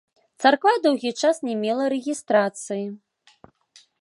[0.45, 2.85] Царква доўгі час не мела рэгістрацыі.